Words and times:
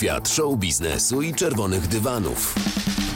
Świat 0.00 0.28
show 0.28 0.58
biznesu 0.58 1.22
i 1.22 1.34
czerwonych 1.34 1.86
dywanów. 1.86 2.54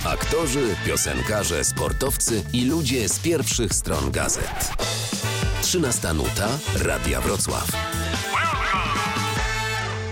Aktorzy, 0.07 0.77
piosenkarze, 0.87 1.65
sportowcy 1.65 2.43
i 2.53 2.65
ludzie 2.65 3.09
z 3.09 3.19
pierwszych 3.19 3.75
stron 3.75 4.11
gazet. 4.11 4.73
13 5.63 6.15
nuta 6.15 6.49
Radia 6.83 7.21
Wrocław. 7.21 7.71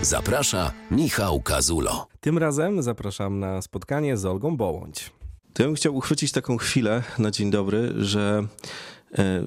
Zaprasza 0.03 0.73
Michał 0.91 1.41
Kazulo. 1.41 2.07
Tym 2.21 2.39
razem 2.39 2.83
zapraszam 2.83 3.41
na 3.41 3.63
spotkanie 3.63 4.17
z 4.17 4.25
Olgą 4.25 4.57
Bołądź. 4.57 5.11
To 5.53 5.63
ja 5.63 5.69
bym 5.69 5.77
chciał 5.77 5.97
uchwycić 5.97 6.33
taką 6.33 6.57
chwilę 6.57 7.03
na 7.19 7.31
dzień 7.31 7.51
dobry, 7.51 7.93
że 7.97 8.47
e, 9.19 9.43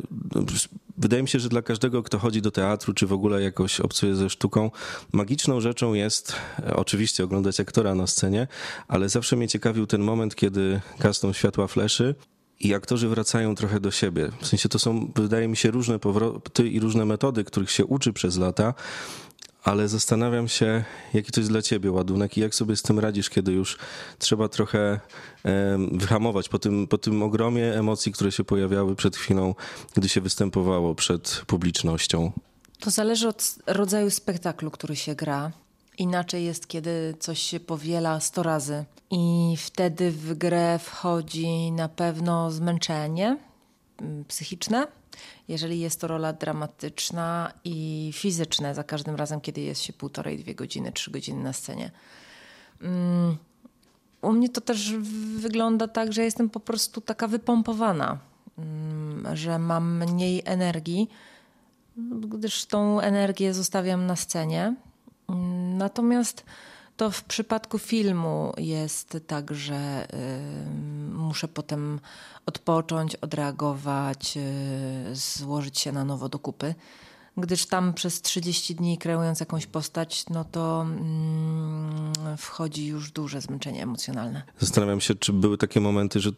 wydaje 0.97 1.23
mi 1.23 1.29
się, 1.29 1.39
że 1.39 1.49
dla 1.49 1.61
każdego, 1.61 2.03
kto 2.03 2.19
chodzi 2.19 2.41
do 2.41 2.51
teatru, 2.51 2.93
czy 2.93 3.07
w 3.07 3.13
ogóle 3.13 3.41
jakoś 3.41 3.79
obcuje 3.79 4.15
ze 4.15 4.29
sztuką, 4.29 4.71
magiczną 5.11 5.61
rzeczą 5.61 5.93
jest 5.93 6.35
e, 6.59 6.75
oczywiście 6.75 7.23
oglądać 7.23 7.59
aktora 7.59 7.95
na 7.95 8.07
scenie, 8.07 8.47
ale 8.87 9.09
zawsze 9.09 9.35
mnie 9.35 9.47
ciekawił 9.47 9.87
ten 9.87 10.01
moment, 10.01 10.35
kiedy 10.35 10.81
gasną 10.99 11.33
światła 11.33 11.67
fleszy 11.67 12.15
i 12.59 12.73
aktorzy 12.73 13.07
wracają 13.07 13.55
trochę 13.55 13.79
do 13.79 13.91
siebie. 13.91 14.29
W 14.41 14.47
sensie 14.47 14.69
to 14.69 14.79
są, 14.79 15.11
wydaje 15.15 15.47
mi 15.47 15.57
się, 15.57 15.71
różne 15.71 15.99
powroty 15.99 16.69
i 16.69 16.79
różne 16.79 17.05
metody, 17.05 17.43
których 17.43 17.71
się 17.71 17.85
uczy 17.85 18.13
przez 18.13 18.37
lata, 18.37 18.73
ale 19.65 19.87
zastanawiam 19.87 20.47
się, 20.47 20.83
jaki 21.13 21.31
to 21.31 21.39
jest 21.39 21.51
dla 21.51 21.61
ciebie 21.61 21.91
ładunek 21.91 22.37
i 22.37 22.41
jak 22.41 22.55
sobie 22.55 22.75
z 22.75 22.81
tym 22.81 22.99
radzisz, 22.99 23.29
kiedy 23.29 23.51
już 23.51 23.77
trzeba 24.19 24.49
trochę 24.49 24.99
wyhamować 25.91 26.49
po 26.49 26.59
tym, 26.59 26.87
po 26.87 26.97
tym 26.97 27.23
ogromie 27.23 27.73
emocji, 27.73 28.11
które 28.11 28.31
się 28.31 28.43
pojawiały 28.43 28.95
przed 28.95 29.17
chwilą, 29.17 29.55
gdy 29.93 30.09
się 30.09 30.21
występowało 30.21 30.95
przed 30.95 31.41
publicznością. 31.47 32.31
To 32.79 32.91
zależy 32.91 33.27
od 33.27 33.55
rodzaju 33.67 34.09
spektaklu, 34.11 34.71
który 34.71 34.95
się 34.95 35.15
gra. 35.15 35.51
Inaczej 35.97 36.45
jest, 36.45 36.67
kiedy 36.67 37.15
coś 37.19 37.39
się 37.39 37.59
powiela 37.59 38.19
sto 38.19 38.43
razy. 38.43 38.85
I 39.11 39.55
wtedy 39.57 40.11
w 40.11 40.33
grę 40.33 40.79
wchodzi 40.79 41.71
na 41.71 41.89
pewno 41.89 42.51
zmęczenie 42.51 43.37
mm, 44.01 44.25
psychiczne, 44.25 44.87
jeżeli 45.47 45.79
jest 45.79 46.01
to 46.01 46.07
rola 46.07 46.33
dramatyczna 46.33 47.51
i 47.63 48.09
fizyczna 48.13 48.73
za 48.73 48.83
każdym 48.83 49.15
razem, 49.15 49.41
kiedy 49.41 49.61
jest 49.61 49.81
się 49.81 49.93
półtorej, 49.93 50.39
dwie 50.39 50.55
godziny, 50.55 50.91
trzy 50.91 51.11
godziny 51.11 51.43
na 51.43 51.53
scenie. 51.53 51.91
Mm, 52.81 53.37
u 54.21 54.31
mnie 54.31 54.49
to 54.49 54.61
też 54.61 54.93
wygląda 55.37 55.87
tak, 55.87 56.13
że 56.13 56.23
jestem 56.23 56.49
po 56.49 56.59
prostu 56.59 57.01
taka 57.01 57.27
wypompowana, 57.27 58.17
mm, 58.57 59.35
że 59.35 59.59
mam 59.59 59.97
mniej 59.97 60.41
energii, 60.45 61.09
gdyż 62.29 62.65
tą 62.65 62.99
energię 62.99 63.53
zostawiam 63.53 64.05
na 64.05 64.15
scenie. 64.15 64.75
Mm, 65.29 65.77
natomiast 65.77 66.43
to 66.97 67.11
w 67.11 67.23
przypadku 67.23 67.79
filmu 67.79 68.53
jest 68.57 69.17
tak, 69.27 69.53
że 69.53 70.07
y, 70.13 71.15
muszę 71.15 71.47
potem 71.47 71.99
odpocząć, 72.45 73.15
odreagować, 73.15 74.37
y, 74.37 75.15
złożyć 75.15 75.79
się 75.79 75.91
na 75.91 76.05
nowo 76.05 76.29
do 76.29 76.39
kupy. 76.39 76.75
Gdyż 77.37 77.65
tam 77.65 77.93
przez 77.93 78.21
30 78.21 78.75
dni 78.75 78.97
kreując 78.97 79.39
jakąś 79.39 79.65
postać, 79.65 80.25
no 80.29 80.45
to 80.45 80.81
mm, 80.81 82.13
wchodzi 82.37 82.87
już 82.87 83.11
duże 83.11 83.41
zmęczenie 83.41 83.83
emocjonalne. 83.83 84.43
Zastanawiam 84.59 85.01
się, 85.01 85.15
czy 85.15 85.33
były 85.33 85.57
takie 85.57 85.79
momenty, 85.79 86.19
że 86.19 86.31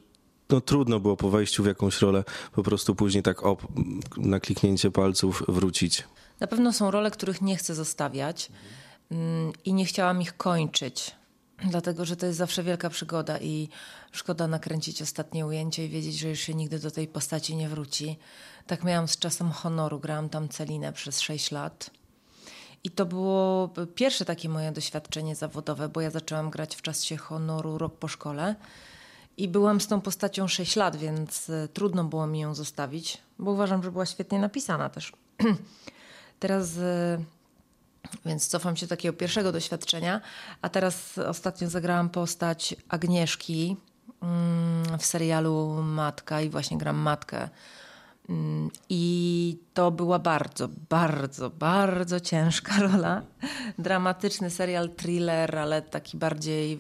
no, 0.50 0.62
trudno 0.62 1.00
było 1.00 1.18
po 1.18 1.30
wejściu 1.30 1.64
w 1.64 1.68
jakąś 1.68 2.02
rolę 2.02 2.24
po 2.52 2.64
prostu 2.64 2.96
później 2.96 3.24
tak 3.24 3.46
op, 3.46 3.68
na 4.18 4.40
kliknięcie 4.40 4.92
palców 4.92 5.44
wrócić. 5.48 6.04
Na 6.40 6.48
pewno 6.48 6.74
są 6.74 6.92
role, 6.92 7.12
których 7.12 7.42
nie 7.42 7.58
chcę 7.58 7.76
zostawiać. 7.76 8.50
Mm, 8.50 8.87
i 9.66 9.74
nie 9.74 9.86
chciałam 9.86 10.22
ich 10.22 10.38
kończyć, 10.38 11.16
dlatego 11.70 12.06
że 12.06 12.16
to 12.16 12.26
jest 12.26 12.38
zawsze 12.38 12.64
wielka 12.64 12.90
przygoda 12.90 13.40
i 13.40 13.70
szkoda 14.12 14.48
nakręcić 14.48 15.02
ostatnie 15.02 15.46
ujęcie 15.46 15.86
i 15.86 15.90
wiedzieć, 15.90 16.20
że 16.20 16.30
już 16.30 16.40
się 16.40 16.54
nigdy 16.54 16.80
do 16.80 16.92
tej 16.92 17.08
postaci 17.08 17.56
nie 17.56 17.70
wróci. 17.70 18.20
Tak 18.68 18.84
miałam 18.84 19.08
z 19.08 19.18
czasem 19.18 19.52
honoru, 19.52 20.00
grałam 20.00 20.30
tam 20.30 20.50
Celinę 20.50 20.94
przez 20.94 21.20
6 21.20 21.52
lat. 21.52 21.90
I 22.84 22.90
to 22.90 23.06
było 23.06 23.70
pierwsze 23.96 24.26
takie 24.26 24.50
moje 24.50 24.72
doświadczenie 24.72 25.36
zawodowe, 25.36 25.90
bo 25.90 26.02
ja 26.02 26.12
zaczęłam 26.12 26.50
grać 26.50 26.76
w 26.76 26.82
czasie 26.82 27.18
honoru 27.18 27.78
rok 27.78 27.98
po 27.98 28.08
szkole. 28.08 28.56
I 29.38 29.48
byłam 29.48 29.82
z 29.82 29.88
tą 29.88 30.02
postacią 30.02 30.48
6 30.48 30.76
lat, 30.76 30.96
więc 30.96 31.50
e, 31.50 31.68
trudno 31.68 32.04
było 32.04 32.28
mi 32.28 32.40
ją 32.40 32.56
zostawić, 32.56 33.18
bo 33.40 33.52
uważam, 33.52 33.84
że 33.84 33.92
była 33.92 34.06
świetnie 34.06 34.40
napisana 34.40 34.90
też. 34.90 35.14
Teraz 36.40 36.78
e, 36.78 37.24
więc 38.26 38.48
cofam 38.48 38.76
się 38.76 38.86
do 38.86 38.90
takiego 38.90 39.18
pierwszego 39.18 39.52
doświadczenia. 39.52 40.22
A 40.62 40.70
teraz 40.70 41.18
ostatnio 41.18 41.70
zagrałam 41.70 42.10
postać 42.10 42.76
Agnieszki 42.90 43.78
mm, 44.22 45.00
w 45.00 45.06
serialu 45.06 45.84
Matka 45.84 46.42
i 46.42 46.50
właśnie 46.50 46.78
gram 46.78 46.96
matkę. 46.98 47.50
Mm, 48.30 48.70
I 48.90 49.58
to 49.74 49.92
była 49.92 50.20
bardzo, 50.20 50.70
bardzo, 50.90 51.50
bardzo 51.50 52.20
ciężka 52.20 52.80
rola. 52.88 53.22
Dramatyczny 53.80 54.50
serial, 54.50 54.90
thriller, 54.90 55.58
ale 55.58 55.82
taki 55.82 56.18
bardziej 56.18 56.80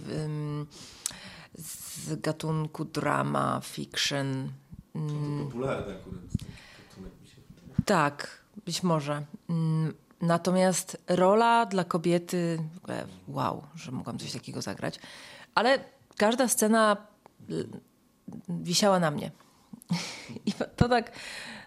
z 1.56 2.22
gatunku 2.22 2.86
drama, 2.86 3.62
fiction. 3.64 4.52
To 4.94 5.46
popularny 5.46 5.96
akurat. 5.96 6.22
Tak, 7.86 8.44
być 8.66 8.84
może. 8.84 9.24
Natomiast 10.22 10.98
rola 11.08 11.66
dla 11.66 11.84
kobiety, 11.84 12.60
wow, 13.28 13.64
że 13.76 13.92
mogłam 13.92 14.20
coś 14.20 14.32
takiego 14.32 14.62
zagrać, 14.62 15.00
ale 15.56 15.80
każda 16.18 16.48
scena 16.48 16.98
y, 17.50 17.68
wisiała 18.50 19.00
na 19.00 19.12
mnie. 19.12 19.32
I 20.46 20.54
to 20.76 20.90
tak 20.90 21.12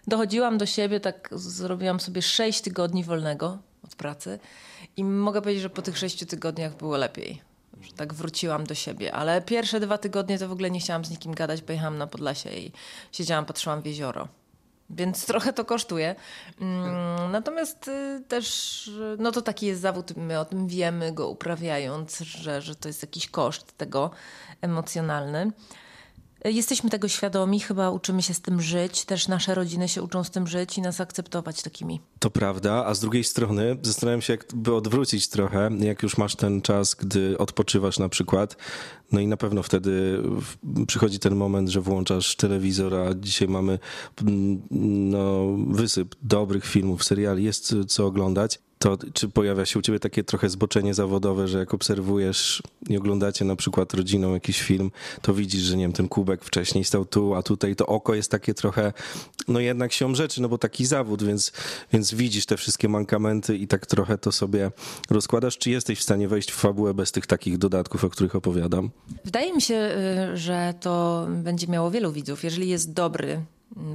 dochodziłam 0.07 0.57
do 0.57 0.65
siebie, 0.65 0.99
tak 0.99 1.29
zrobiłam 1.31 1.99
sobie 1.99 2.21
sześć 2.21 2.61
tygodni 2.61 3.03
wolnego 3.03 3.57
od 3.83 3.95
pracy 3.95 4.39
i 4.97 5.03
mogę 5.03 5.41
powiedzieć, 5.41 5.61
że 5.61 5.69
po 5.69 5.81
tych 5.81 5.97
sześciu 5.97 6.25
tygodniach 6.25 6.77
było 6.77 6.97
lepiej. 6.97 7.41
Że 7.81 7.93
tak 7.93 8.13
wróciłam 8.13 8.63
do 8.63 8.75
siebie, 8.75 9.13
ale 9.13 9.41
pierwsze 9.41 9.79
dwa 9.79 9.97
tygodnie 9.97 10.39
to 10.39 10.47
w 10.47 10.51
ogóle 10.51 10.71
nie 10.71 10.79
chciałam 10.79 11.05
z 11.05 11.09
nikim 11.09 11.33
gadać, 11.33 11.61
pojechałam 11.61 11.97
na 11.97 12.07
Podlasie 12.07 12.49
i 12.49 12.71
siedziałam, 13.11 13.45
patrzyłam 13.45 13.81
w 13.81 13.85
jezioro 13.85 14.27
więc 14.95 15.25
trochę 15.31 15.53
to 15.53 15.65
kosztuje. 15.65 16.15
Mm, 16.61 17.31
natomiast 17.31 17.87
y, 17.87 18.23
też, 18.27 18.89
no 19.17 19.31
to 19.31 19.41
taki 19.41 19.65
jest 19.65 19.81
zawód, 19.81 20.15
my 20.15 20.39
o 20.39 20.45
tym 20.45 20.67
wiemy, 20.67 21.11
go 21.11 21.29
uprawiając, 21.29 22.19
że, 22.19 22.61
że 22.61 22.75
to 22.75 22.89
jest 22.89 23.01
jakiś 23.01 23.29
koszt 23.29 23.77
tego 23.77 24.11
emocjonalny. 24.61 25.51
Jesteśmy 26.45 26.89
tego 26.89 27.07
świadomi, 27.07 27.59
chyba 27.59 27.89
uczymy 27.89 28.21
się 28.21 28.33
z 28.33 28.41
tym 28.41 28.61
żyć, 28.61 29.05
też 29.05 29.27
nasze 29.27 29.55
rodziny 29.55 29.87
się 29.89 30.01
uczą 30.01 30.23
z 30.23 30.31
tym 30.31 30.47
żyć 30.47 30.77
i 30.77 30.81
nas 30.81 31.01
akceptować 31.01 31.61
takimi. 31.61 32.01
To 32.19 32.29
prawda, 32.29 32.85
a 32.85 32.93
z 32.93 32.99
drugiej 32.99 33.23
strony 33.23 33.77
zastanawiam 33.81 34.21
się, 34.21 34.33
jakby 34.33 34.75
odwrócić 34.75 35.27
trochę, 35.27 35.69
jak 35.79 36.03
już 36.03 36.17
masz 36.17 36.35
ten 36.35 36.61
czas, 36.61 36.95
gdy 36.95 37.37
odpoczywasz 37.37 37.99
na 37.99 38.09
przykład, 38.09 38.57
no 39.11 39.19
i 39.19 39.27
na 39.27 39.37
pewno 39.37 39.63
wtedy 39.63 40.23
przychodzi 40.87 41.19
ten 41.19 41.35
moment, 41.35 41.69
że 41.69 41.81
włączasz 41.81 42.35
telewizor, 42.35 42.95
a 42.95 43.13
dzisiaj 43.13 43.47
mamy 43.47 43.79
mm, 44.21 44.61
no, 45.09 45.55
wysyp 45.67 46.15
dobrych 46.21 46.65
filmów, 46.65 47.03
seriali, 47.03 47.43
jest 47.43 47.75
co 47.87 48.05
oglądać 48.05 48.59
to 48.81 48.97
czy 49.13 49.29
pojawia 49.29 49.65
się 49.65 49.79
u 49.79 49.81
ciebie 49.81 49.99
takie 49.99 50.23
trochę 50.23 50.49
zboczenie 50.49 50.93
zawodowe, 50.93 51.47
że 51.47 51.59
jak 51.59 51.73
obserwujesz 51.73 52.63
i 52.89 52.97
oglądacie 52.97 53.45
na 53.45 53.55
przykład 53.55 53.93
rodziną 53.93 54.33
jakiś 54.33 54.61
film, 54.61 54.91
to 55.21 55.33
widzisz, 55.33 55.61
że 55.61 55.77
nie 55.77 55.83
wiem, 55.83 55.93
ten 55.93 56.07
kubek 56.07 56.43
wcześniej 56.43 56.83
stał 56.83 57.05
tu, 57.05 57.35
a 57.35 57.43
tutaj 57.43 57.75
to 57.75 57.85
oko 57.85 58.15
jest 58.15 58.31
takie 58.31 58.53
trochę, 58.53 58.93
no 59.47 59.59
jednak 59.59 59.93
się 59.93 60.15
rzeczy, 60.15 60.41
no 60.41 60.49
bo 60.49 60.57
taki 60.57 60.85
zawód, 60.85 61.23
więc, 61.23 61.51
więc 61.93 62.13
widzisz 62.13 62.45
te 62.45 62.57
wszystkie 62.57 62.89
mankamenty 62.89 63.57
i 63.57 63.67
tak 63.67 63.85
trochę 63.85 64.17
to 64.17 64.31
sobie 64.31 64.71
rozkładasz. 65.09 65.57
Czy 65.57 65.69
jesteś 65.69 65.99
w 65.99 66.03
stanie 66.03 66.27
wejść 66.27 66.51
w 66.51 66.55
fabułę 66.55 66.93
bez 66.93 67.11
tych 67.11 67.27
takich 67.27 67.57
dodatków, 67.57 68.03
o 68.03 68.09
których 68.09 68.35
opowiadam? 68.35 68.89
Wydaje 69.25 69.53
mi 69.53 69.61
się, 69.61 69.91
y, 70.33 70.37
że 70.37 70.73
to 70.79 71.27
będzie 71.29 71.67
miało 71.67 71.91
wielu 71.91 72.11
widzów. 72.11 72.43
Jeżeli 72.43 72.69
jest 72.69 72.93
dobry 72.93 73.41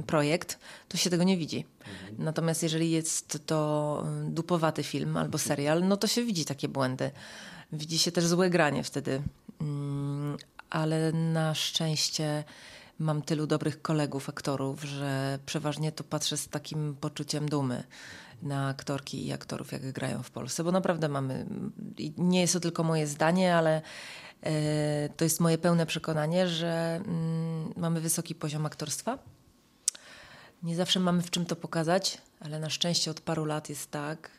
projekt, 0.07 0.59
to 0.87 0.97
się 0.97 1.09
tego 1.09 1.23
nie 1.23 1.37
widzi. 1.37 1.65
Mhm. 1.79 2.15
Natomiast 2.23 2.63
jeżeli 2.63 2.91
jest 2.91 3.39
to 3.45 4.01
mm, 4.05 4.33
dupowaty 4.33 4.83
film 4.83 5.17
albo 5.17 5.37
serial, 5.37 5.87
no 5.87 5.97
to 5.97 6.07
się 6.07 6.23
widzi 6.23 6.45
takie 6.45 6.67
błędy. 6.67 7.11
Widzi 7.71 7.99
się 7.99 8.11
też 8.11 8.25
złe 8.25 8.49
granie 8.49 8.83
wtedy. 8.83 9.21
Mm, 9.61 10.37
ale 10.69 11.11
na 11.11 11.55
szczęście 11.55 12.43
mam 12.99 13.21
tylu 13.21 13.47
dobrych 13.47 13.81
kolegów, 13.81 14.29
aktorów, 14.29 14.83
że 14.83 15.39
przeważnie 15.45 15.91
to 15.91 16.03
patrzę 16.03 16.37
z 16.37 16.47
takim 16.47 16.95
poczuciem 17.01 17.49
dumy 17.49 17.83
na 18.41 18.67
aktorki 18.67 19.27
i 19.27 19.33
aktorów, 19.33 19.71
jak 19.71 19.91
grają 19.91 20.23
w 20.23 20.31
Polsce, 20.31 20.63
bo 20.63 20.71
naprawdę 20.71 21.09
mamy, 21.09 21.45
nie 22.17 22.41
jest 22.41 22.53
to 22.53 22.59
tylko 22.59 22.83
moje 22.83 23.07
zdanie, 23.07 23.55
ale 23.55 23.81
e, 24.43 25.09
to 25.17 25.23
jest 25.23 25.39
moje 25.39 25.57
pełne 25.57 25.85
przekonanie, 25.85 26.47
że 26.47 27.01
mamy 27.75 28.01
wysoki 28.01 28.35
poziom 28.35 28.65
aktorstwa 28.65 29.17
nie 30.63 30.75
zawsze 30.75 30.99
mamy 30.99 31.21
w 31.21 31.31
czym 31.31 31.45
to 31.45 31.55
pokazać, 31.55 32.21
ale 32.39 32.59
na 32.59 32.69
szczęście 32.69 33.11
od 33.11 33.21
paru 33.21 33.45
lat 33.45 33.69
jest 33.69 33.91
tak, 33.91 34.31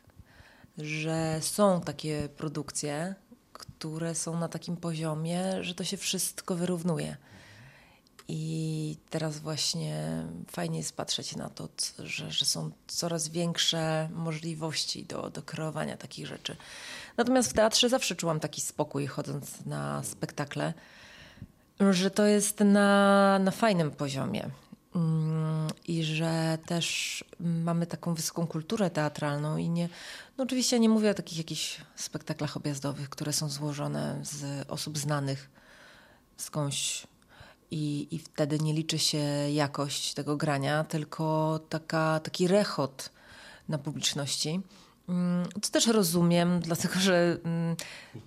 że 0.77 1.37
są 1.41 1.81
takie 1.81 2.29
produkcje, 2.37 3.15
które 3.53 4.15
są 4.15 4.39
na 4.39 4.47
takim 4.47 4.77
poziomie, 4.77 5.63
że 5.63 5.75
to 5.75 5.83
się 5.83 5.97
wszystko 5.97 6.55
wyrównuje. 6.55 7.17
I 8.31 8.97
teraz 9.09 9.39
właśnie 9.39 10.23
fajnie 10.51 10.77
jest 10.77 10.95
patrzeć 10.95 11.35
na 11.35 11.49
to, 11.49 11.69
że, 11.99 12.31
że 12.31 12.45
są 12.45 12.71
coraz 12.87 13.27
większe 13.27 14.09
możliwości 14.13 15.05
do, 15.05 15.29
do 15.29 15.41
kreowania 15.41 15.97
takich 15.97 16.27
rzeczy. 16.27 16.55
Natomiast 17.17 17.49
w 17.49 17.53
teatrze 17.53 17.89
zawsze 17.89 18.15
czułam 18.15 18.39
taki 18.39 18.61
spokój, 18.61 19.07
chodząc 19.07 19.65
na 19.65 20.03
spektakle, 20.03 20.73
że 21.91 22.11
to 22.11 22.25
jest 22.25 22.59
na, 22.59 23.39
na 23.39 23.51
fajnym 23.51 23.91
poziomie. 23.91 24.49
Mm, 24.95 25.67
I 25.87 26.03
że 26.03 26.57
też 26.65 27.23
mamy 27.39 27.85
taką 27.85 28.13
wysoką 28.13 28.47
kulturę 28.47 28.89
teatralną 28.89 29.57
i 29.57 29.69
nie, 29.69 29.89
no 30.37 30.43
oczywiście 30.43 30.79
nie 30.79 30.89
mówię 30.89 31.11
o 31.11 31.13
takich 31.13 31.37
jakichś 31.37 31.77
spektaklach 31.95 32.57
objazdowych, 32.57 33.09
które 33.09 33.33
są 33.33 33.49
złożone 33.49 34.19
z 34.23 34.65
osób 34.69 34.97
znanych 34.97 35.49
skądś 36.37 37.07
i, 37.71 38.07
i 38.11 38.19
wtedy 38.19 38.59
nie 38.59 38.73
liczy 38.73 38.99
się 38.99 39.17
jakość 39.53 40.13
tego 40.13 40.37
grania, 40.37 40.83
tylko 40.83 41.59
taka, 41.69 42.19
taki 42.19 42.47
rechot 42.47 43.09
na 43.69 43.77
publiczności. 43.77 44.61
Mm, 45.09 45.47
co 45.61 45.71
też 45.71 45.87
rozumiem, 45.87 46.59
dlatego 46.59 46.99
że 46.99 47.37
mm, 47.43 47.75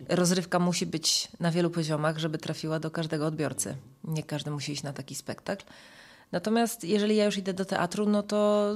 rozrywka 0.08 0.58
musi 0.58 0.86
być 0.86 1.28
na 1.40 1.50
wielu 1.50 1.70
poziomach, 1.70 2.18
żeby 2.18 2.38
trafiła 2.38 2.80
do 2.80 2.90
każdego 2.90 3.26
odbiorcy. 3.26 3.76
Nie 4.04 4.22
każdy 4.22 4.50
musi 4.50 4.72
iść 4.72 4.82
na 4.82 4.92
taki 4.92 5.14
spektakl. 5.14 5.64
Natomiast 6.32 6.84
jeżeli 6.84 7.16
ja 7.16 7.24
już 7.24 7.38
idę 7.38 7.54
do 7.54 7.64
teatru, 7.64 8.06
no 8.06 8.22
to 8.22 8.70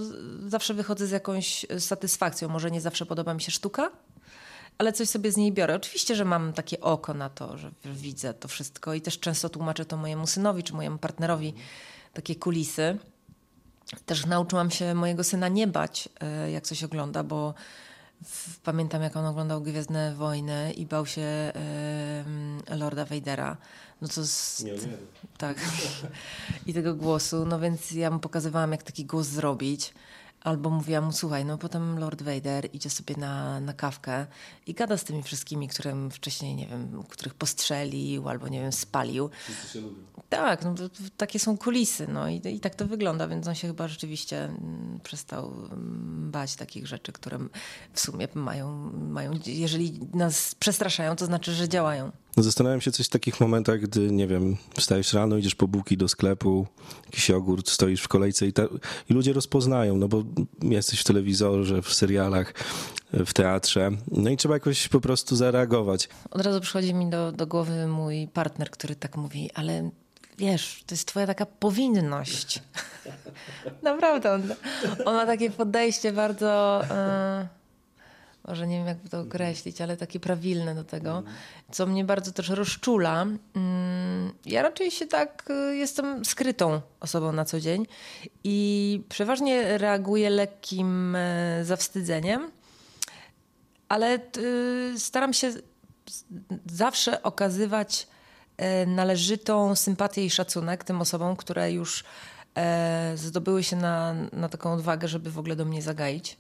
zawsze 0.46 0.74
wychodzę 0.74 1.06
z 1.06 1.10
jakąś 1.10 1.66
satysfakcją. 1.78 2.48
Może 2.48 2.70
nie 2.70 2.80
zawsze 2.80 3.06
podoba 3.06 3.34
mi 3.34 3.40
się 3.40 3.52
sztuka, 3.52 3.90
ale 4.78 4.92
coś 4.92 5.08
sobie 5.08 5.32
z 5.32 5.36
niej 5.36 5.52
biorę. 5.52 5.74
Oczywiście, 5.74 6.16
że 6.16 6.24
mam 6.24 6.52
takie 6.52 6.80
oko 6.80 7.14
na 7.14 7.30
to, 7.30 7.58
że 7.58 7.70
widzę 7.84 8.34
to 8.34 8.48
wszystko 8.48 8.94
i 8.94 9.00
też 9.00 9.18
często 9.18 9.48
tłumaczę 9.48 9.84
to 9.84 9.96
mojemu 9.96 10.26
synowi 10.26 10.62
czy 10.62 10.74
mojemu 10.74 10.98
partnerowi 10.98 11.54
takie 12.12 12.36
kulisy. 12.36 12.98
Też 14.06 14.26
nauczyłam 14.26 14.70
się 14.70 14.94
mojego 14.94 15.24
syna 15.24 15.48
nie 15.48 15.66
bać, 15.66 16.08
e, 16.20 16.50
jak 16.50 16.64
coś 16.64 16.84
ogląda, 16.84 17.22
bo 17.22 17.54
pamiętam, 18.64 19.02
jak 19.02 19.16
on 19.16 19.26
oglądał 19.26 19.60
Gwiezdne 19.60 20.14
Wojny 20.14 20.72
i 20.72 20.86
bał 20.86 21.06
się 21.06 21.52
y, 22.70 22.76
Lorda 22.76 23.04
Vadera. 23.04 23.56
No 24.00 24.08
to 24.08 24.26
z, 24.26 24.62
nie, 24.64 24.72
nie. 24.72 24.78
Tak. 25.38 25.60
I 26.66 26.74
tego 26.74 26.94
głosu. 26.94 27.46
No 27.46 27.60
więc 27.60 27.90
ja 27.90 28.10
mu 28.10 28.18
pokazywałam, 28.18 28.72
jak 28.72 28.82
taki 28.82 29.04
głos 29.04 29.26
zrobić. 29.26 29.94
Albo 30.46 30.70
mówiłam 30.70 31.04
mu, 31.04 31.12
słuchaj, 31.12 31.44
no 31.44 31.58
potem 31.58 31.98
Lord 31.98 32.22
Vader 32.22 32.68
idzie 32.72 32.90
sobie 32.90 33.16
na, 33.16 33.60
na 33.60 33.72
kawkę 33.72 34.26
i 34.66 34.74
gada 34.74 34.96
z 34.96 35.04
tymi 35.04 35.22
wszystkimi, 35.22 35.68
którym 35.68 36.10
wcześniej, 36.10 36.54
nie 36.54 36.66
wiem, 36.66 37.02
których 37.08 37.34
postrzelił 37.34 38.28
albo, 38.28 38.48
nie 38.48 38.60
wiem, 38.60 38.72
spalił. 38.72 39.30
Wszyscy 39.44 39.68
się 39.68 39.80
lubią. 39.80 39.96
Tak, 40.28 40.64
no, 40.64 40.74
takie 41.16 41.38
są 41.38 41.58
kulisy, 41.58 42.08
no 42.08 42.28
i, 42.28 42.40
i 42.44 42.60
tak 42.60 42.74
to 42.74 42.86
wygląda, 42.86 43.28
więc 43.28 43.46
on 43.46 43.54
się 43.54 43.68
chyba 43.68 43.88
rzeczywiście 43.88 44.44
mm, 44.44 45.00
przestał 45.02 45.52
mm, 45.72 46.30
bać 46.30 46.56
takich 46.56 46.86
rzeczy, 46.86 47.12
które 47.12 47.38
w 47.92 48.00
sumie 48.00 48.28
mają, 48.34 48.92
mają 48.92 49.32
jeżeli 49.46 50.00
nas 50.14 50.54
przestraszają, 50.54 51.16
to 51.16 51.26
znaczy, 51.26 51.52
że 51.52 51.68
działają. 51.68 52.12
Zastanawiam 52.42 52.80
się 52.80 52.92
coś 52.92 53.06
w 53.06 53.08
takich 53.08 53.40
momentach, 53.40 53.80
gdy, 53.80 54.10
nie 54.10 54.26
wiem, 54.26 54.56
wstajesz 54.76 55.12
rano, 55.12 55.36
idziesz 55.36 55.54
po 55.54 55.68
bułki 55.68 55.96
do 55.96 56.08
sklepu, 56.08 56.66
jakiś 57.04 57.28
jogurt, 57.28 57.70
stoisz 57.70 58.02
w 58.02 58.08
kolejce 58.08 58.46
i, 58.46 58.52
ta, 58.52 58.62
i 59.10 59.14
ludzie 59.14 59.32
rozpoznają, 59.32 59.96
no 59.96 60.08
bo 60.08 60.22
jesteś 60.62 61.00
w 61.00 61.04
telewizorze, 61.04 61.82
w 61.82 61.94
serialach, 61.94 62.54
w 63.12 63.32
teatrze, 63.32 63.90
no 64.10 64.30
i 64.30 64.36
trzeba 64.36 64.54
jakoś 64.54 64.88
po 64.88 65.00
prostu 65.00 65.36
zareagować. 65.36 66.08
Od 66.30 66.40
razu 66.42 66.60
przychodzi 66.60 66.94
mi 66.94 67.10
do, 67.10 67.32
do 67.32 67.46
głowy 67.46 67.86
mój 67.86 68.28
partner, 68.28 68.70
który 68.70 68.96
tak 68.96 69.16
mówi, 69.16 69.50
ale 69.54 69.90
wiesz, 70.38 70.84
to 70.86 70.94
jest 70.94 71.08
twoja 71.08 71.26
taka 71.26 71.46
powinność. 71.46 72.62
Naprawdę, 73.82 74.32
on, 74.32 74.42
on, 75.04 75.14
ma 75.14 75.26
takie 75.26 75.50
podejście 75.50 76.12
bardzo... 76.12 76.80
Yy 77.40 77.65
może 78.46 78.66
nie 78.66 78.78
wiem 78.78 78.86
jak 78.86 78.98
to 79.10 79.20
określić, 79.20 79.80
ale 79.80 79.96
takie 79.96 80.20
prawilne 80.20 80.74
do 80.74 80.84
tego, 80.84 81.22
co 81.70 81.86
mnie 81.86 82.04
bardzo 82.04 82.32
też 82.32 82.48
rozczula. 82.48 83.26
Mm, 83.54 84.32
ja 84.46 84.62
raczej 84.62 84.90
się 84.90 85.06
tak 85.06 85.50
y, 85.50 85.76
jestem 85.76 86.24
skrytą 86.24 86.80
osobą 87.00 87.32
na 87.32 87.44
co 87.44 87.60
dzień 87.60 87.86
i 88.44 89.02
przeważnie 89.08 89.78
reaguję 89.78 90.30
lekkim 90.30 91.16
e, 91.16 91.64
zawstydzeniem, 91.64 92.50
ale 93.88 94.18
y, 94.36 94.94
staram 94.98 95.32
się 95.32 95.52
zawsze 96.66 97.22
okazywać 97.22 98.06
e, 98.56 98.86
należytą 98.86 99.76
sympatię 99.76 100.24
i 100.24 100.30
szacunek 100.30 100.84
tym 100.84 101.00
osobom, 101.00 101.36
które 101.36 101.72
już 101.72 102.04
e, 102.56 103.12
zdobyły 103.16 103.62
się 103.62 103.76
na, 103.76 104.14
na 104.32 104.48
taką 104.48 104.72
odwagę, 104.72 105.08
żeby 105.08 105.30
w 105.30 105.38
ogóle 105.38 105.56
do 105.56 105.64
mnie 105.64 105.82
zagaić. 105.82 106.38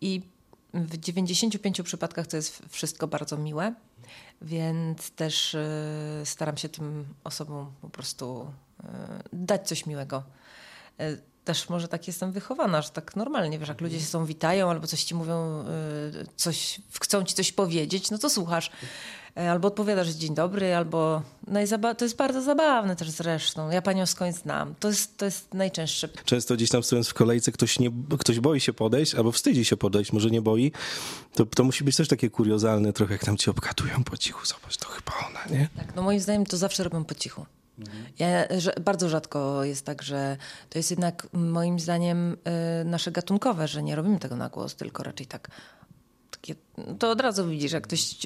I 0.00 0.35
w 0.76 0.96
95 0.96 1.82
przypadkach 1.82 2.26
to 2.26 2.36
jest 2.36 2.62
wszystko 2.68 3.08
bardzo 3.08 3.36
miłe, 3.36 3.74
więc 4.42 5.10
też 5.10 5.54
y, 5.54 5.60
staram 6.24 6.56
się 6.56 6.68
tym 6.68 7.06
osobom 7.24 7.72
po 7.80 7.88
prostu 7.88 8.52
y, 8.80 8.86
dać 9.32 9.68
coś 9.68 9.86
miłego. 9.86 10.22
Y, 11.46 11.56
też 11.56 11.68
może 11.68 11.88
tak 11.88 12.06
jestem 12.06 12.32
wychowana, 12.32 12.82
że 12.82 12.90
tak 12.90 13.16
normalnie, 13.16 13.58
wiesz, 13.58 13.68
jak 13.68 13.80
ludzie 13.80 14.00
się 14.00 14.06
są 14.06 14.26
witają 14.26 14.70
albo 14.70 14.86
coś 14.86 15.04
ci 15.04 15.14
mówią, 15.14 15.64
coś, 16.36 16.80
chcą 17.00 17.24
ci 17.24 17.34
coś 17.34 17.52
powiedzieć, 17.52 18.10
no 18.10 18.18
to 18.18 18.30
słuchasz. 18.30 18.70
E, 19.36 19.50
albo 19.50 19.68
odpowiadasz 19.68 20.08
dzień 20.08 20.34
dobry, 20.34 20.74
albo 20.74 21.22
no 21.46 21.60
i 21.60 21.64
to 21.98 22.04
jest 22.04 22.16
bardzo 22.16 22.42
zabawne 22.42 22.96
też 22.96 23.10
zresztą. 23.10 23.70
Ja 23.70 23.82
panią 23.82 24.06
skądś 24.06 24.38
znam. 24.38 24.74
To 24.80 24.88
jest, 24.88 25.16
to 25.16 25.24
jest 25.24 25.54
najczęstsze. 25.54 26.08
Często 26.24 26.54
gdzieś 26.54 26.70
tam 26.70 26.82
stojąc 26.82 27.08
w 27.08 27.14
kolejce 27.14 27.52
ktoś, 27.52 27.78
nie, 27.78 27.90
ktoś 28.18 28.40
boi 28.40 28.60
się 28.60 28.72
podejść 28.72 29.14
albo 29.14 29.32
wstydzi 29.32 29.64
się 29.64 29.76
podejść, 29.76 30.12
może 30.12 30.30
nie 30.30 30.42
boi. 30.42 30.72
To, 31.34 31.46
to 31.46 31.64
musi 31.64 31.84
być 31.84 31.96
też 31.96 32.08
takie 32.08 32.30
kuriozalne 32.30 32.92
trochę, 32.92 33.12
jak 33.12 33.24
tam 33.24 33.36
ci 33.36 33.50
obgadują 33.50 34.04
po 34.04 34.16
cichu. 34.16 34.46
Zobacz, 34.46 34.76
to 34.76 34.88
chyba 34.88 35.12
ona, 35.28 35.58
nie? 35.58 35.68
Tak, 35.76 35.96
no 35.96 36.02
moim 36.02 36.20
zdaniem 36.20 36.46
to 36.46 36.56
zawsze 36.56 36.84
robią 36.84 37.04
po 37.04 37.14
cichu. 37.14 37.46
Mhm. 37.78 38.04
Ja, 38.18 38.28
bardzo 38.80 39.08
rzadko 39.08 39.64
jest 39.64 39.86
tak, 39.86 40.02
że 40.02 40.36
to 40.70 40.78
jest 40.78 40.90
jednak 40.90 41.26
moim 41.32 41.80
zdaniem 41.80 42.36
y, 42.80 42.84
nasze 42.84 43.12
gatunkowe, 43.12 43.68
że 43.68 43.82
nie 43.82 43.96
robimy 43.96 44.18
tego 44.18 44.36
na 44.36 44.48
głos, 44.48 44.74
tylko 44.74 45.02
raczej 45.02 45.26
tak 45.26 45.50
takie, 46.30 46.54
to 46.98 47.10
od 47.10 47.20
razu 47.20 47.48
widzisz, 47.48 47.72
jak 47.72 47.84
ktoś 47.84 48.16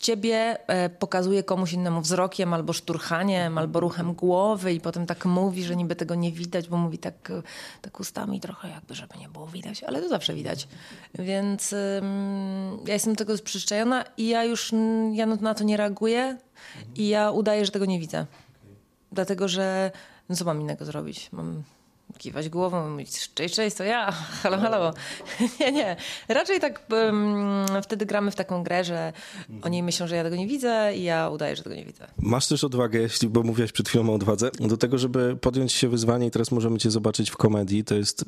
ciebie 0.00 0.56
e, 0.68 0.88
pokazuje 0.88 1.42
komuś 1.42 1.72
innemu 1.72 2.00
wzrokiem 2.00 2.54
albo 2.54 2.72
szturchaniem, 2.72 3.58
albo 3.58 3.80
ruchem 3.80 4.14
głowy 4.14 4.72
i 4.72 4.80
potem 4.80 5.06
tak 5.06 5.24
mówi, 5.24 5.64
że 5.64 5.76
niby 5.76 5.96
tego 5.96 6.14
nie 6.14 6.32
widać, 6.32 6.68
bo 6.68 6.76
mówi 6.76 6.98
tak, 6.98 7.32
tak 7.82 8.00
ustami 8.00 8.40
trochę 8.40 8.68
jakby, 8.68 8.94
żeby 8.94 9.18
nie 9.18 9.28
było 9.28 9.46
widać, 9.46 9.84
ale 9.84 10.02
to 10.02 10.08
zawsze 10.08 10.34
widać. 10.34 10.68
Więc 11.14 11.74
ja 12.86 12.94
jestem 12.94 13.16
tego 13.16 13.38
przyczajona 13.44 14.04
i 14.16 14.28
ja 14.28 14.44
już 14.44 14.72
ja 15.12 15.26
na 15.26 15.54
to 15.54 15.64
nie 15.64 15.76
reaguję 15.76 16.38
i 16.96 17.08
ja 17.08 17.30
udaję, 17.30 17.64
że 17.64 17.72
tego 17.72 17.84
nie 17.84 18.00
widzę. 18.00 18.26
Dlatego, 19.12 19.48
że 19.48 19.90
no 20.28 20.36
co 20.36 20.44
mam 20.44 20.60
innego 20.60 20.84
zrobić? 20.84 21.28
Mam 21.32 21.62
kiwać 22.18 22.48
głową, 22.48 22.90
mówić 22.90 23.34
cześć, 23.34 23.54
cześć, 23.54 23.76
to 23.76 23.84
ja, 23.84 24.12
halo, 24.42 24.58
halo. 24.58 24.94
nie, 25.60 25.72
nie. 25.72 25.96
Raczej 26.28 26.60
tak 26.60 26.82
um, 26.90 27.66
wtedy 27.82 28.06
gramy 28.06 28.30
w 28.30 28.34
taką 28.34 28.62
grę, 28.62 28.84
że 28.84 29.12
oni 29.62 29.82
myślą, 29.82 30.06
że 30.06 30.16
ja 30.16 30.24
tego 30.24 30.36
nie 30.36 30.46
widzę 30.46 30.92
i 30.96 31.02
ja 31.02 31.28
udaję, 31.28 31.56
że 31.56 31.62
tego 31.62 31.76
nie 31.76 31.84
widzę. 31.84 32.06
Masz 32.18 32.46
też 32.46 32.64
odwagę, 32.64 32.98
jeśli, 32.98 33.28
bo 33.28 33.42
mówiłaś 33.42 33.72
przed 33.72 33.88
chwilą 33.88 34.10
o 34.10 34.14
odwadze, 34.14 34.50
do 34.60 34.76
tego, 34.76 34.98
żeby 34.98 35.36
podjąć 35.36 35.72
się 35.72 35.88
wyzwanie 35.88 36.26
i 36.26 36.30
teraz 36.30 36.50
możemy 36.50 36.78
cię 36.78 36.90
zobaczyć 36.90 37.30
w 37.30 37.36
komedii. 37.36 37.84
To 37.84 37.94
jest 37.94 38.24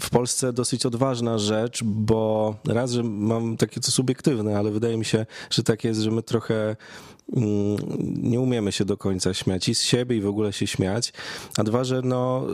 w 0.00 0.10
Polsce 0.10 0.52
dosyć 0.52 0.86
odważna 0.86 1.38
rzecz, 1.38 1.84
bo 1.84 2.54
raz, 2.64 2.92
że 2.92 3.02
mam 3.02 3.56
takie 3.56 3.80
co 3.80 3.92
subiektywne, 3.92 4.58
ale 4.58 4.70
wydaje 4.70 4.96
mi 4.96 5.04
się, 5.04 5.26
że 5.50 5.62
tak 5.62 5.84
jest, 5.84 6.00
że 6.00 6.10
my 6.10 6.22
trochę 6.22 6.76
nie 8.22 8.40
umiemy 8.40 8.72
się 8.72 8.84
do 8.84 8.96
końca 8.96 9.34
śmiać 9.34 9.68
i 9.68 9.74
z 9.74 9.82
siebie 9.82 10.16
i 10.16 10.20
w 10.20 10.26
ogóle 10.26 10.52
się 10.52 10.66
śmiać. 10.66 11.12
A 11.58 11.64
dwa, 11.64 11.84
że 11.84 12.02
no, 12.04 12.46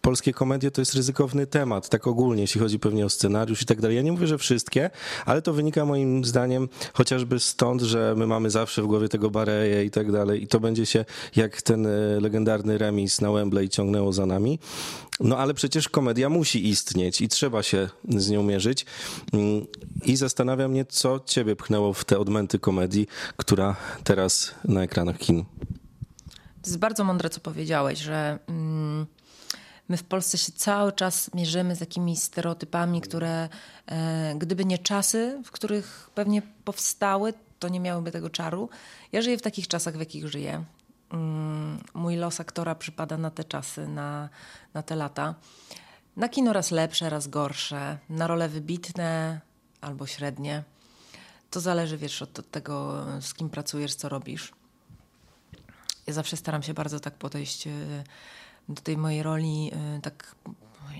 polskie 0.00 0.32
komedie 0.32 0.70
to 0.70 0.80
jest 0.80 0.94
ryzykowny 0.94 1.46
temat, 1.46 1.88
tak 1.88 2.06
ogólnie, 2.06 2.42
jeśli 2.42 2.60
chodzi 2.60 2.78
pewnie 2.78 3.06
o 3.06 3.10
scenariusz 3.10 3.62
i 3.62 3.66
tak 3.66 3.80
dalej. 3.80 3.96
Ja 3.96 4.02
nie 4.02 4.12
mówię, 4.12 4.26
że 4.26 4.38
wszystkie, 4.38 4.90
ale 5.26 5.42
to 5.42 5.52
wynika 5.52 5.84
moim 5.84 6.24
zdaniem 6.24 6.68
chociażby 6.92 7.40
stąd, 7.40 7.82
że 7.82 8.14
my 8.16 8.26
mamy 8.26 8.50
zawsze 8.50 8.82
w 8.82 8.86
głowie 8.86 9.08
tego 9.08 9.30
Bareje 9.30 9.84
i 9.84 9.90
tak 9.90 10.12
dalej 10.12 10.42
i 10.42 10.46
to 10.46 10.60
będzie 10.60 10.86
się 10.86 11.04
jak 11.36 11.62
ten 11.62 11.86
e, 11.86 11.90
legendarny 12.20 12.78
remis 12.78 13.20
na 13.20 13.32
Wembley 13.32 13.68
ciągnęło 13.68 14.12
za 14.12 14.26
nami. 14.26 14.58
No 15.20 15.38
ale 15.38 15.54
przecież 15.54 15.88
komedia 15.88 16.28
musi 16.28 16.68
istnieć 16.68 17.20
i 17.20 17.28
trzeba 17.28 17.62
się 17.62 17.88
z 18.08 18.30
nią 18.30 18.42
mierzyć. 18.42 18.86
Mm, 19.32 19.66
I 20.04 20.16
zastanawia 20.16 20.68
mnie, 20.68 20.84
co 20.84 21.20
ciebie 21.20 21.56
pchnęło 21.56 21.92
w 21.92 22.04
te 22.04 22.18
odmęty 22.18 22.58
komedii, 22.58 23.06
która 23.36 23.76
teraz 24.04 24.54
na 24.64 24.82
ekranach 24.82 25.18
kin. 25.18 25.44
To 26.62 26.70
jest 26.70 26.78
bardzo 26.78 27.04
mądre, 27.04 27.30
co 27.30 27.40
powiedziałeś, 27.40 27.98
że 27.98 28.38
mm, 28.46 29.06
my 29.88 29.96
w 29.96 30.04
Polsce 30.04 30.38
się 30.38 30.52
cały 30.52 30.92
czas 30.92 31.34
mierzymy 31.34 31.76
z 31.76 31.80
jakimiś 31.80 32.18
stereotypami, 32.18 33.00
które 33.00 33.48
e, 33.86 34.34
gdyby 34.38 34.64
nie 34.64 34.78
czasy, 34.78 35.42
w 35.44 35.50
których 35.50 36.10
pewnie 36.14 36.42
powstały, 36.64 37.34
to 37.58 37.68
nie 37.68 37.80
miałyby 37.80 38.10
tego 38.10 38.30
czaru. 38.30 38.68
Ja 39.12 39.22
żyję 39.22 39.38
w 39.38 39.42
takich 39.42 39.68
czasach, 39.68 39.96
w 39.96 40.00
jakich 40.00 40.28
żyję. 40.28 40.64
Mm, 41.10 41.80
mój 41.94 42.16
los 42.16 42.40
aktora 42.40 42.74
przypada 42.74 43.16
na 43.16 43.30
te 43.30 43.44
czasy, 43.44 43.88
na, 43.88 44.28
na 44.74 44.82
te 44.82 44.96
lata. 44.96 45.34
Na 46.16 46.28
kino 46.28 46.52
raz 46.52 46.70
lepsze, 46.70 47.10
raz 47.10 47.28
gorsze, 47.28 47.98
na 48.08 48.26
role 48.26 48.48
wybitne 48.48 49.40
albo 49.80 50.06
średnie. 50.06 50.64
To 51.50 51.60
zależy, 51.60 51.98
wiesz, 51.98 52.22
od 52.22 52.50
tego, 52.50 53.04
z 53.20 53.34
kim 53.34 53.50
pracujesz, 53.50 53.94
co 53.94 54.08
robisz. 54.08 54.52
Ja 56.06 56.12
zawsze 56.12 56.36
staram 56.36 56.62
się 56.62 56.74
bardzo 56.74 57.00
tak 57.00 57.14
podejść 57.14 57.66
y, 57.66 58.04
do 58.68 58.82
tej 58.82 58.96
mojej 58.96 59.22
roli, 59.22 59.70
y, 59.98 60.00
tak 60.00 60.34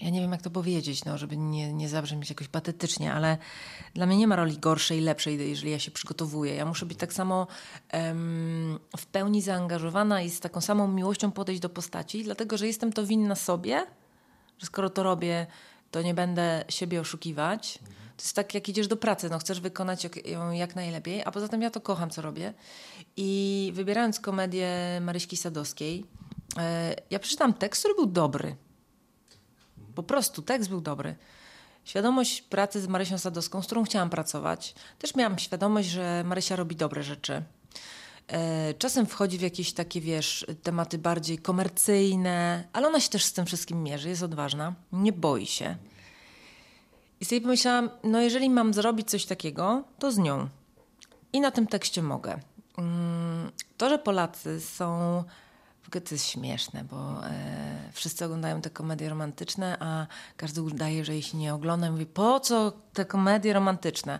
ja 0.02 0.10
nie 0.10 0.20
wiem 0.20 0.32
jak 0.32 0.42
to 0.42 0.50
powiedzieć, 0.50 1.04
no, 1.04 1.18
żeby 1.18 1.36
nie, 1.36 1.72
nie 1.72 1.88
zabrzmieć 1.88 2.30
jakoś 2.30 2.48
patetycznie, 2.48 3.12
ale 3.12 3.38
dla 3.94 4.06
mnie 4.06 4.16
nie 4.16 4.26
ma 4.26 4.36
roli 4.36 4.58
gorszej 4.58 4.98
i 4.98 5.00
lepszej, 5.00 5.48
jeżeli 5.48 5.70
ja 5.70 5.78
się 5.78 5.90
przygotowuję. 5.90 6.54
Ja 6.54 6.64
muszę 6.64 6.86
być 6.86 6.98
tak 6.98 7.12
samo 7.12 7.46
w 8.96 9.06
pełni 9.06 9.42
zaangażowana 9.42 10.22
i 10.22 10.30
z 10.30 10.40
taką 10.40 10.60
samą 10.60 10.88
miłością 10.88 11.32
podejść 11.32 11.60
do 11.60 11.68
postaci, 11.68 12.24
dlatego 12.24 12.56
że 12.56 12.66
jestem 12.66 12.92
to 12.92 13.06
winna 13.06 13.34
sobie, 13.34 13.86
że 14.58 14.66
skoro 14.66 14.90
to 14.90 15.02
robię, 15.02 15.46
to 15.90 16.02
nie 16.02 16.14
będę 16.14 16.64
siebie 16.68 17.00
oszukiwać. 17.00 17.78
To 18.16 18.22
jest 18.22 18.36
tak, 18.36 18.54
jak 18.54 18.68
idziesz 18.68 18.88
do 18.88 18.96
pracy, 18.96 19.30
no 19.30 19.38
chcesz 19.38 19.60
wykonać 19.60 20.04
ją 20.24 20.50
jak 20.50 20.76
najlepiej, 20.76 21.22
a 21.24 21.30
poza 21.30 21.48
tym 21.48 21.62
ja 21.62 21.70
to 21.70 21.80
kocham, 21.80 22.10
co 22.10 22.22
robię. 22.22 22.54
I 23.16 23.70
wybierając 23.74 24.20
komedię 24.20 24.68
Maryśki 25.00 25.36
Sadowskiej, 25.36 26.04
e, 26.58 26.94
ja 27.10 27.18
przeczytam 27.18 27.54
tekst, 27.54 27.82
który 27.82 27.94
był 27.94 28.06
dobry. 28.06 28.56
Po 29.98 30.02
prostu 30.02 30.42
tekst 30.42 30.70
był 30.70 30.80
dobry. 30.80 31.16
Świadomość 31.84 32.42
pracy 32.42 32.80
z 32.80 32.88
Marysią 32.88 33.18
Sadowską, 33.18 33.62
z 33.62 33.66
którą 33.66 33.84
chciałam 33.84 34.10
pracować. 34.10 34.74
Też 34.98 35.14
miałam 35.14 35.38
świadomość, 35.38 35.88
że 35.88 36.24
Marysia 36.26 36.56
robi 36.56 36.76
dobre 36.76 37.02
rzeczy. 37.02 37.42
E, 38.28 38.74
czasem 38.74 39.06
wchodzi 39.06 39.38
w 39.38 39.40
jakieś 39.40 39.72
takie, 39.72 40.00
wiesz, 40.00 40.46
tematy 40.62 40.98
bardziej 40.98 41.38
komercyjne, 41.38 42.68
ale 42.72 42.86
ona 42.88 43.00
się 43.00 43.08
też 43.08 43.24
z 43.24 43.32
tym 43.32 43.46
wszystkim 43.46 43.82
mierzy, 43.82 44.08
jest 44.08 44.22
odważna, 44.22 44.74
nie 44.92 45.12
boi 45.12 45.46
się. 45.46 45.76
I 47.20 47.24
sobie 47.24 47.40
pomyślałam, 47.40 47.90
no 48.04 48.20
jeżeli 48.20 48.50
mam 48.50 48.74
zrobić 48.74 49.10
coś 49.10 49.26
takiego, 49.26 49.84
to 49.98 50.12
z 50.12 50.18
nią. 50.18 50.48
I 51.32 51.40
na 51.40 51.50
tym 51.50 51.66
tekście 51.66 52.02
mogę. 52.02 52.40
Mm, 52.76 53.50
to, 53.76 53.88
że 53.88 53.98
Polacy 53.98 54.60
są 54.60 55.24
ogóle 55.88 56.00
to 56.00 56.14
jest 56.14 56.26
śmieszne, 56.26 56.84
bo 56.84 57.26
e, 57.26 57.90
wszyscy 57.92 58.24
oglądają 58.24 58.60
te 58.60 58.70
komedie 58.70 59.08
romantyczne, 59.08 59.76
a 59.80 60.06
każdy 60.36 60.62
udaje, 60.62 61.04
że 61.04 61.14
jeśli 61.14 61.38
nie 61.38 61.54
ogląda, 61.54 61.90
mówi 61.90 62.06
po 62.06 62.40
co 62.40 62.72
te 62.92 63.04
komedie 63.04 63.52
romantyczne? 63.52 64.18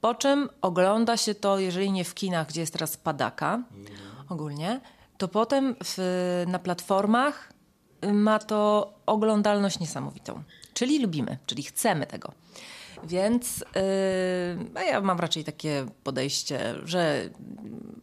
Po 0.00 0.14
czym 0.14 0.48
ogląda 0.62 1.16
się 1.16 1.34
to, 1.34 1.58
jeżeli 1.58 1.92
nie 1.92 2.04
w 2.04 2.14
kinach, 2.14 2.48
gdzie 2.48 2.60
jest 2.60 2.72
teraz 2.72 2.96
padaka 2.96 3.62
ogólnie, 4.28 4.80
to 5.18 5.28
potem 5.28 5.76
w, 5.84 6.44
na 6.46 6.58
platformach 6.58 7.52
ma 8.12 8.38
to 8.38 8.92
oglądalność 9.06 9.80
niesamowitą. 9.80 10.42
Czyli 10.74 11.02
lubimy, 11.02 11.38
czyli 11.46 11.62
chcemy 11.62 12.06
tego. 12.06 12.32
Więc 13.04 13.64
yy, 14.74 14.84
ja 14.86 15.00
mam 15.00 15.20
raczej 15.20 15.44
takie 15.44 15.86
podejście, 16.04 16.74
że 16.84 17.30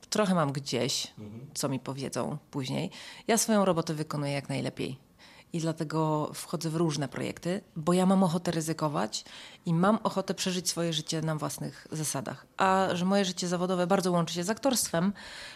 trochę 0.09 0.35
mam 0.35 0.51
gdzieś, 0.51 1.13
co 1.53 1.69
mi 1.69 1.79
powiedzą 1.79 2.37
później. 2.51 2.89
Ja 3.27 3.37
swoją 3.37 3.65
robotę 3.65 3.93
wykonuję 3.93 4.31
jak 4.31 4.49
najlepiej 4.49 4.97
i 5.53 5.59
dlatego 5.59 6.31
wchodzę 6.33 6.69
w 6.69 6.75
różne 6.75 7.07
projekty, 7.07 7.61
bo 7.75 7.93
ja 7.93 8.05
mam 8.05 8.23
ochotę 8.23 8.51
ryzykować 8.51 9.25
i 9.65 9.73
mam 9.73 9.99
ochotę 10.03 10.33
przeżyć 10.33 10.69
swoje 10.69 10.93
życie 10.93 11.21
na 11.21 11.35
własnych 11.35 11.87
zasadach. 11.91 12.45
A 12.57 12.87
że 12.93 13.05
moje 13.05 13.25
życie 13.25 13.47
zawodowe 13.47 13.87
bardzo 13.87 14.11
łączy 14.11 14.33
się 14.33 14.43
z 14.43 14.49
aktorstwem, 14.49 15.13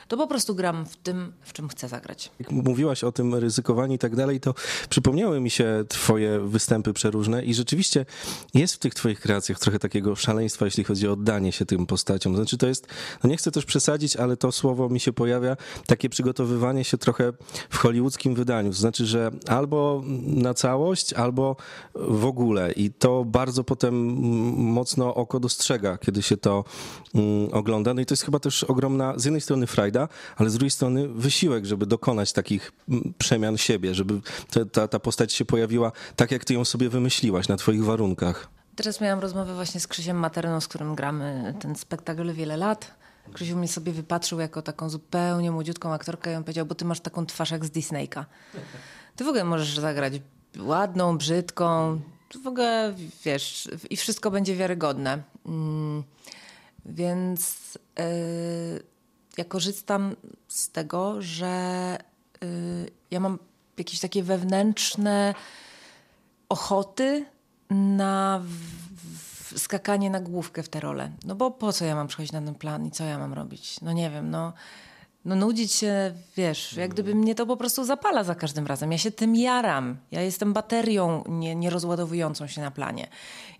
to 0.07 0.17
po 0.17 0.27
prostu 0.27 0.55
gram 0.55 0.85
w 0.85 0.95
tym, 0.95 1.33
w 1.41 1.53
czym 1.53 1.69
chcę 1.69 1.87
zagrać. 1.87 2.31
Jak 2.39 2.51
mówiłaś 2.51 3.03
o 3.03 3.11
tym 3.11 3.35
ryzykowaniu 3.35 3.93
i 3.93 3.97
tak 3.97 4.15
dalej, 4.15 4.39
to 4.39 4.53
przypomniały 4.89 5.39
mi 5.39 5.49
się 5.49 5.83
twoje 5.87 6.39
występy 6.39 6.93
przeróżne 6.93 7.45
i 7.45 7.53
rzeczywiście 7.53 8.05
jest 8.53 8.75
w 8.75 8.79
tych 8.79 8.93
twoich 8.93 9.19
kreacjach 9.19 9.59
trochę 9.59 9.79
takiego 9.79 10.15
szaleństwa, 10.15 10.65
jeśli 10.65 10.83
chodzi 10.83 11.07
o 11.07 11.11
oddanie 11.11 11.51
się 11.51 11.65
tym 11.65 11.85
postaciom. 11.85 12.35
Znaczy 12.35 12.57
to 12.57 12.67
jest, 12.67 12.87
no 13.23 13.29
nie 13.29 13.37
chcę 13.37 13.51
też 13.51 13.65
przesadzić, 13.65 14.15
ale 14.15 14.37
to 14.37 14.51
słowo 14.51 14.89
mi 14.89 14.99
się 14.99 15.13
pojawia, 15.13 15.57
takie 15.87 16.09
przygotowywanie 16.09 16.83
się 16.83 16.97
trochę 16.97 17.33
w 17.69 17.77
hollywoodzkim 17.77 18.35
wydaniu. 18.35 18.69
To 18.69 18.77
znaczy, 18.77 19.05
że 19.05 19.31
albo 19.47 19.84
na 20.25 20.53
całość, 20.53 21.13
albo 21.13 21.55
w 21.95 22.25
ogóle. 22.25 22.71
I 22.71 22.91
to 22.91 23.25
bardzo 23.25 23.63
potem 23.63 23.95
mocno 24.57 25.15
oko 25.15 25.39
dostrzega, 25.39 25.97
kiedy 25.97 26.21
się 26.21 26.37
to 26.37 26.63
mm, 27.15 27.53
ogląda. 27.53 27.93
No 27.93 28.01
i 28.01 28.05
to 28.05 28.13
jest 28.13 28.23
chyba 28.23 28.39
też 28.39 28.63
ogromna, 28.63 29.13
z 29.17 29.25
jednej 29.25 29.41
strony 29.41 29.67
frajda, 29.67 30.07
ale 30.37 30.49
z 30.49 30.53
drugiej 30.53 30.71
strony 30.71 31.07
wysiłek, 31.07 31.65
żeby 31.65 31.85
dokonać 31.85 32.33
takich 32.33 32.71
mm, 32.89 33.13
przemian 33.17 33.57
siebie, 33.57 33.95
żeby 33.95 34.21
ta, 34.71 34.87
ta 34.87 34.99
postać 34.99 35.33
się 35.33 35.45
pojawiła 35.45 35.91
tak, 36.15 36.31
jak 36.31 36.45
ty 36.45 36.53
ją 36.53 36.65
sobie 36.65 36.89
wymyśliłaś, 36.89 37.47
na 37.47 37.57
twoich 37.57 37.83
warunkach. 37.83 38.49
Teraz 38.75 39.01
miałam 39.01 39.19
rozmowę 39.19 39.55
właśnie 39.55 39.79
z 39.79 39.87
Krzysiem 39.87 40.17
Materną, 40.17 40.61
z 40.61 40.67
którym 40.67 40.95
gramy 40.95 41.53
ten 41.59 41.75
spektakl 41.75 42.33
wiele 42.33 42.57
lat. 42.57 42.91
Krzysiu 43.33 43.57
mnie 43.57 43.67
sobie 43.67 43.91
wypatrzył 43.91 44.39
jako 44.39 44.61
taką 44.61 44.89
zupełnie 44.89 45.51
młodziutką 45.51 45.93
aktorkę 45.93 46.31
i 46.33 46.35
on 46.35 46.43
powiedział, 46.43 46.65
bo 46.65 46.75
ty 46.75 46.85
masz 46.85 46.99
taką 46.99 47.25
twarz 47.25 47.51
jak 47.51 47.65
z 47.65 47.71
Disneyka. 47.71 48.25
Ty 49.15 49.23
w 49.23 49.27
ogóle 49.27 49.43
możesz 49.43 49.79
zagrać 49.79 50.13
ładną, 50.59 51.17
brzydką, 51.17 51.99
w 52.43 52.47
ogóle 52.47 52.93
wiesz, 53.25 53.69
i 53.89 53.97
wszystko 53.97 54.31
będzie 54.31 54.55
wiarygodne. 54.55 55.23
Mm, 55.45 56.03
więc 56.85 57.73
yy, 57.97 58.83
ja 59.37 59.45
korzystam 59.45 60.15
z 60.47 60.69
tego, 60.69 61.21
że 61.21 61.97
yy, 62.41 62.91
ja 63.11 63.19
mam 63.19 63.39
jakieś 63.77 63.99
takie 63.99 64.23
wewnętrzne 64.23 65.33
ochoty 66.49 67.25
na 67.69 68.41
w, 68.43 69.55
w 69.55 69.59
skakanie 69.59 70.09
na 70.09 70.19
główkę 70.19 70.63
w 70.63 70.69
tę 70.69 70.79
rolę. 70.79 71.11
No 71.25 71.35
bo 71.35 71.51
po 71.51 71.73
co 71.73 71.85
ja 71.85 71.95
mam 71.95 72.07
przychodzić 72.07 72.31
na 72.31 72.41
ten 72.41 72.55
plan 72.55 72.85
i 72.85 72.91
co 72.91 73.03
ja 73.03 73.19
mam 73.19 73.33
robić? 73.33 73.81
No 73.81 73.91
nie 73.91 74.09
wiem, 74.09 74.29
no 74.29 74.53
no 75.25 75.35
nudzić 75.35 75.71
się, 75.71 76.13
wiesz, 76.37 76.73
jak 76.73 76.93
gdyby 76.93 77.15
mnie 77.15 77.35
to 77.35 77.45
po 77.45 77.57
prostu 77.57 77.85
zapala 77.85 78.23
za 78.23 78.35
każdym 78.35 78.67
razem. 78.67 78.91
Ja 78.91 78.97
się 78.97 79.11
tym 79.11 79.35
jaram. 79.35 79.97
Ja 80.11 80.21
jestem 80.21 80.53
baterią 80.53 81.23
nie, 81.27 81.55
nierozładowującą 81.55 82.47
się 82.47 82.61
na 82.61 82.71
planie. 82.71 83.07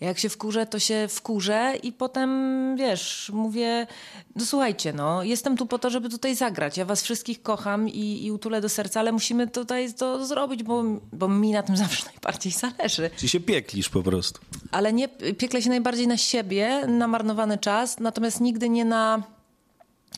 Jak 0.02 0.20
się 0.20 0.30
wkurzę, 0.30 0.66
to 0.66 0.80
się 0.80 1.08
wkurzę 1.10 1.74
i 1.84 1.92
potem, 1.92 2.30
wiesz, 2.78 3.32
mówię, 3.34 3.88
no 4.36 4.46
słuchajcie, 4.46 4.94
no, 4.94 5.24
jestem 5.24 5.58
tu 5.58 5.66
po 5.66 5.80
to, 5.80 5.90
żeby 5.90 6.10
tutaj 6.10 6.36
zagrać. 6.36 6.78
Ja 6.78 6.86
was 6.86 7.02
wszystkich 7.02 7.42
kocham 7.42 7.90
i, 7.90 8.26
i 8.26 8.32
utulę 8.32 8.62
do 8.62 8.70
serca, 8.70 9.00
ale 9.00 9.12
musimy 9.12 9.48
tutaj 9.48 9.94
to 9.94 10.26
zrobić, 10.26 10.64
bo, 10.64 10.84
bo 11.14 11.28
mi 11.28 11.52
na 11.52 11.64
tym 11.64 11.78
zawsze 11.86 12.06
najbardziej 12.06 12.52
zależy. 12.52 13.10
Czy 13.18 13.28
się 13.28 13.40
pieklisz 13.40 13.90
po 13.90 14.04
prostu. 14.04 14.42
Ale 14.72 14.94
nie, 14.94 15.08
piekle 15.08 15.62
się 15.62 15.70
najbardziej 15.70 16.08
na 16.08 16.18
siebie, 16.18 16.88
na 16.88 17.08
marnowany 17.08 17.58
czas, 17.58 18.00
natomiast 18.00 18.42
nigdy 18.42 18.70
nie 18.70 18.86
na 18.86 19.35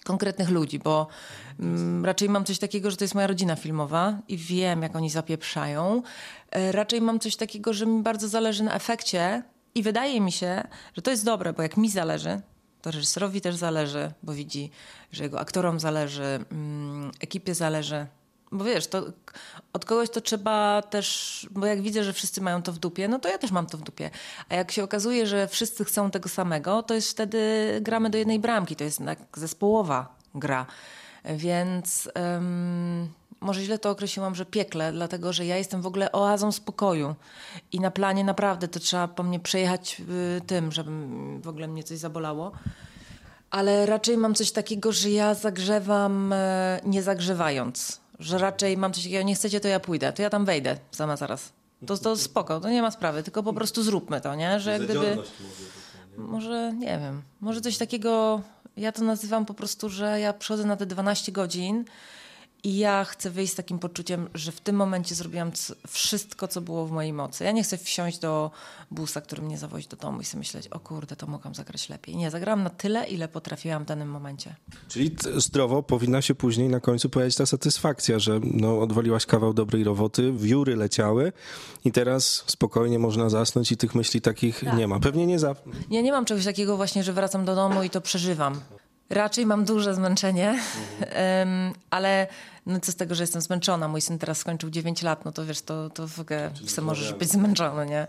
konkretnych 0.08 0.50
ludzi, 0.50 0.80
bo 0.80 1.08
mm, 1.60 2.06
raczej 2.06 2.30
mam 2.30 2.46
coś 2.46 2.60
takiego, 2.60 2.92
że 2.92 2.98
to 2.98 3.04
jest 3.04 3.16
moja 3.16 3.28
rodzina 3.28 3.56
filmowa 3.56 4.18
i 4.28 4.38
wiem, 4.38 4.82
jak 4.82 4.96
oni 4.96 5.10
zapieprzają. 5.10 6.02
E, 6.52 6.72
raczej 6.72 7.02
mam 7.02 7.20
coś 7.20 7.36
takiego, 7.36 7.74
że 7.74 7.86
mi 7.86 8.04
bardzo 8.04 8.28
zależy 8.28 8.64
na 8.64 8.74
efekcie 8.74 9.44
i 9.76 9.84
wydaje 9.84 10.22
mi 10.22 10.32
się, 10.32 10.64
że 10.96 11.02
to 11.02 11.12
jest 11.12 11.26
dobre, 11.26 11.54
bo 11.54 11.62
jak 11.62 11.78
mi 11.78 11.90
zależy, 11.90 12.42
to 12.82 12.92
reżyserowi 12.92 13.42
też 13.42 13.56
zależy, 13.56 14.12
bo 14.24 14.34
widzi, 14.34 14.72
że 15.12 15.24
jego 15.24 15.40
aktorom 15.40 15.80
zależy, 15.80 16.46
mm, 16.52 17.12
ekipie 17.20 17.56
zależy. 17.56 18.08
Bo 18.51 18.66
wiesz, 18.66 18.88
to 18.88 19.04
od 19.74 19.86
kogoś 19.86 20.10
to 20.10 20.22
trzeba 20.22 20.82
też, 20.82 21.48
bo 21.51 21.66
jak 21.66 21.82
widzę, 21.82 22.04
że 22.04 22.13
wszyscy 22.13 22.42
mają 22.42 22.62
to 22.62 22.74
w 22.74 22.80
dupie, 22.80 23.08
no 23.08 23.20
to 23.20 23.30
ja 23.30 23.38
też 23.38 23.51
mam 23.51 23.68
to 23.68 23.77
w 23.77 23.82
dupie. 23.82 24.10
A 24.50 24.56
jak 24.56 24.72
się 24.72 24.84
okazuje, 24.84 25.27
że 25.27 25.48
wszyscy 25.48 25.86
chcą 25.86 26.12
tego 26.12 26.30
samego, 26.30 26.84
to 26.84 26.94
jest 26.94 27.12
wtedy 27.12 27.39
gramy 27.82 28.10
do 28.10 28.18
jednej 28.18 28.39
bramki, 28.39 28.75
to 28.75 28.84
jest 28.84 29.06
tak 29.06 29.20
zespołowa 29.34 30.16
gra. 30.36 30.66
Więc 31.25 32.10
może 33.42 33.63
źle 33.63 33.80
to 33.80 33.89
określiłam, 33.89 34.36
że 34.36 34.46
piekle, 34.46 34.92
dlatego 34.92 35.34
że 35.34 35.46
ja 35.46 35.58
jestem 35.58 35.82
w 35.82 35.88
ogóle 35.88 36.12
oazą 36.12 36.51
spokoju 36.51 37.16
i 37.72 37.80
na 37.80 37.92
planie 37.92 38.24
naprawdę 38.24 38.68
to 38.68 38.80
trzeba 38.80 39.08
po 39.08 39.24
mnie 39.24 39.39
przejechać 39.39 40.01
y, 40.38 40.42
tym, 40.48 40.72
żeby 40.72 40.92
w 41.42 41.48
ogóle 41.48 41.68
mnie 41.68 41.84
coś 41.84 41.98
zabolało. 41.98 42.51
Ale 43.50 43.86
raczej 43.86 44.18
mam 44.18 44.36
coś 44.36 44.51
takiego, 44.51 44.92
że 44.92 45.10
ja 45.10 45.34
zagrzewam 45.34 46.34
e, 46.34 46.80
nie 46.86 47.04
zagrzewając 47.04 48.00
że 48.20 48.38
raczej 48.38 48.78
mam 48.78 48.94
coś 48.94 49.04
takiego, 49.04 49.24
nie 49.24 49.36
chcecie, 49.36 49.60
to 49.60 49.68
ja 49.68 49.80
pójdę, 49.80 50.14
to 50.14 50.22
ja 50.22 50.30
tam 50.30 50.46
wejdę 50.46 50.78
sama 50.92 51.18
zaraz. 51.18 51.54
To, 51.88 51.98
to 51.98 52.18
spoko, 52.18 52.60
to 52.60 52.70
nie 52.70 52.82
ma 52.82 52.92
sprawy, 52.92 53.24
tylko 53.24 53.44
po 53.44 53.54
prostu 53.54 53.84
zróbmy 53.84 54.22
to, 54.22 54.36
nie? 54.36 54.60
Że 54.60 54.72
jak 54.72 54.82
gdyby... 54.82 55.18
Może, 56.18 56.74
nie 56.74 57.00
wiem, 57.00 57.22
może 57.42 57.62
coś 57.62 57.78
takiego, 57.78 58.42
ja 58.78 58.92
to 58.92 59.04
nazywam 59.04 59.46
po 59.46 59.54
prostu, 59.54 59.90
że 59.90 60.20
ja 60.20 60.34
przychodzę 60.34 60.66
na 60.66 60.76
te 60.76 60.86
12 60.86 61.32
godzin 61.32 61.86
I 62.68 62.78
ja 62.78 63.06
chcę 63.06 63.30
wyjść 63.30 63.54
z 63.54 63.56
takim 63.56 63.80
poczuciem, 63.80 64.30
że 64.34 64.52
w 64.52 64.62
tym 64.62 64.76
momencie 64.76 65.16
zrobiłam 65.16 65.52
wszystko, 65.88 66.48
co 66.48 66.62
było 66.62 66.86
w 66.86 66.92
mojej 66.92 67.14
mocy. 67.14 67.44
Ja 67.44 67.52
nie 67.52 67.64
chcę 67.64 67.78
wsiąść 67.78 68.20
do 68.20 68.52
busa, 68.92 69.22
który 69.22 69.42
mnie 69.42 69.58
zawozi 69.58 69.88
do 69.88 69.98
domu 69.98 70.22
i 70.22 70.26
sobie 70.26 70.40
myśleć, 70.40 70.68
o 70.68 70.80
kurde, 70.80 71.16
to 71.16 71.28
mogłam 71.28 71.56
zagrać 71.56 71.90
lepiej. 71.90 72.16
Nie, 72.16 72.32
zagrałam 72.32 72.64
na 72.64 72.70
tyle, 72.70 73.08
ile 73.08 73.28
potrafiłam 73.28 73.84
w 73.84 73.86
danym 73.86 74.10
momencie. 74.10 74.56
Czyli 74.88 75.16
zdrowo 75.36 75.84
powinna 75.84 76.22
się 76.22 76.36
później 76.36 76.70
na 76.70 76.80
końcu 76.80 77.10
pojawić 77.10 77.36
ta 77.36 77.46
satysfakcja, 77.46 78.20
że 78.20 78.40
no, 78.44 78.80
odwaliłaś 78.80 79.26
kawał 79.26 79.54
dobrej 79.54 79.84
roboty, 79.84 80.34
wióry 80.34 80.76
leciały 80.76 81.34
i 81.86 81.92
teraz 81.92 82.44
spokojnie 82.48 83.00
można 83.00 83.30
zasnąć 83.30 83.72
i 83.72 83.78
tych 83.78 83.96
myśli 83.96 84.22
takich 84.22 84.64
tak. 84.64 84.78
nie 84.78 84.88
ma. 84.88 85.00
Pewnie 85.00 85.28
nie 85.28 85.40
za... 85.40 85.56
Ja 85.90 86.02
nie 86.02 86.12
mam 86.12 86.26
czegoś 86.26 86.46
takiego 86.46 86.78
właśnie, 86.78 87.04
że 87.04 87.14
wracam 87.14 87.46
do 87.46 87.56
domu 87.56 87.84
i 87.84 87.90
to 87.90 88.02
przeżywam. 88.02 88.60
Raczej 89.10 89.46
mam 89.46 89.66
duże 89.66 89.96
zmęczenie, 89.96 90.60
mhm. 91.02 91.74
ale 91.90 92.28
no 92.68 92.80
co 92.80 92.92
z 92.92 92.96
tego, 92.96 93.16
że 93.16 93.24
jestem 93.24 93.42
zmęczona. 93.42 93.88
Mój 93.88 94.02
syn 94.02 94.20
teraz 94.20 94.38
skończył 94.38 94.70
9 94.70 95.02
lat, 95.02 95.26
no 95.26 95.32
to 95.32 95.46
wiesz, 95.46 95.62
to, 95.62 95.90
to 95.90 96.08
w 96.08 96.20
ogóle 96.20 96.52
możesz 96.82 97.14
być 97.14 97.30
zmęczony, 97.30 97.86
nie? 97.86 98.08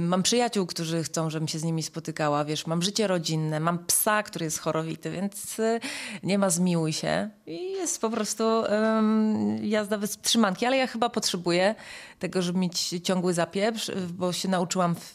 Mam 0.00 0.22
przyjaciół, 0.22 0.66
którzy 0.66 1.02
chcą, 1.02 1.30
żebym 1.30 1.48
się 1.48 1.58
z 1.58 1.64
nimi 1.64 1.82
spotykała, 1.82 2.44
wiesz, 2.44 2.66
mam 2.66 2.82
życie 2.82 3.06
rodzinne, 3.06 3.60
mam 3.60 3.86
psa, 3.86 4.22
który 4.22 4.44
jest 4.44 4.58
chorowity, 4.58 5.10
więc 5.10 5.58
y, 5.58 5.80
nie 6.22 6.38
ma 6.38 6.50
zmiłuj 6.50 6.92
się. 6.92 7.30
I 7.46 7.72
jest 7.72 8.00
po 8.00 8.10
prostu 8.10 8.44
um, 8.44 9.64
jazda 9.64 9.98
bez 9.98 10.18
trzymanki, 10.18 10.66
ale 10.66 10.76
ja 10.76 10.86
chyba 10.86 11.08
potrzebuję 11.08 11.74
tego, 12.18 12.42
żeby 12.42 12.58
mieć 12.58 12.88
ciągły 13.02 13.34
zapieprz, 13.34 13.90
bo 14.10 14.32
się 14.32 14.48
nauczyłam, 14.48 14.94
w, 14.94 15.14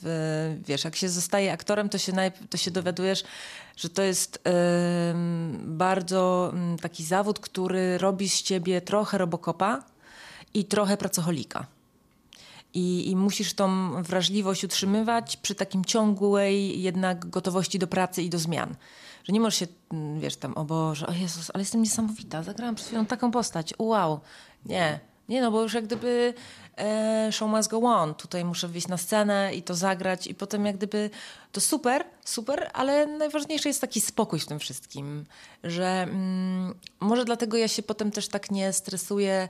wiesz, 0.65 0.84
jak 0.84 0.96
się 0.96 1.10
zostaje 1.10 1.53
aktorem, 1.53 1.89
to 1.89 1.98
się, 1.98 2.13
to 2.50 2.58
się 2.58 2.72
dowiadujesz, 2.72 3.24
że 3.77 3.89
to 3.89 4.01
jest 4.01 4.39
bardzo 5.58 6.50
mm, 6.53 6.77
taki 6.77 7.03
zawód, 7.03 7.39
który 7.39 7.98
robi 7.98 8.29
z 8.29 8.41
ciebie 8.41 8.64
trochę 8.86 9.17
robokopa 9.17 9.84
i 10.53 10.65
trochę 10.65 10.98
pracoholika. 10.98 11.65
I, 12.74 13.10
I, 13.10 13.15
musisz 13.15 13.53
tą 13.53 13.91
wrażliwość 14.03 14.63
utrzymywać 14.63 15.38
przy 15.38 15.55
takim 15.55 15.86
ciągłej 15.86 16.81
jednak 16.81 17.29
gotowości 17.29 17.79
do 17.79 17.88
pracy 17.88 18.24
i 18.24 18.29
do 18.29 18.39
zmian. 18.39 18.75
Że 19.24 19.34
nie 19.34 19.39
możesz 19.39 19.60
się, 19.60 19.67
mm, 19.91 20.19
wiesz, 20.19 20.36
tam, 20.36 20.53
o 20.53 20.65
Boże, 20.65 21.07
o 21.07 21.12
Jezus, 21.12 21.51
ale 21.53 21.62
jestem 21.62 21.81
niesamowita, 21.81 22.43
zagrałam 22.43 22.75
przed 22.75 22.88
chwilą 22.88 23.05
taką 23.05 23.31
postać, 23.31 23.74
wow. 23.79 24.19
Nie, 24.65 25.00
nie, 25.29 25.41
no 25.41 25.51
bo 25.51 25.62
już 25.62 25.74
jak 25.74 25.86
gdyby 25.86 26.34
e, 26.77 27.29
show 27.32 27.50
must 27.50 27.70
go 27.70 27.77
on. 27.77 28.15
Tutaj 28.15 28.46
muszę 28.46 28.67
wyjść 28.67 28.88
na 28.88 28.98
scenę 28.98 29.55
i 29.55 29.63
to 29.63 29.75
zagrać 29.75 30.27
i 30.27 30.36
potem 30.36 30.65
jak 30.65 30.77
gdyby 30.77 31.10
to 31.51 31.62
super, 31.62 32.05
super, 32.25 32.70
ale 32.74 33.05
najważniejszy 33.05 33.67
jest 33.67 33.82
taki 33.82 34.01
spokój 34.01 34.39
w 34.39 34.46
tym 34.46 34.60
wszystkim, 34.60 35.25
że 35.63 35.88
mm, 35.88 36.74
może 37.00 37.25
dlatego 37.25 37.58
ja 37.58 37.67
się 37.67 37.84
potem 37.84 38.12
też 38.12 38.27
tak 38.27 38.51
nie 38.51 38.74
stresuję 38.74 39.50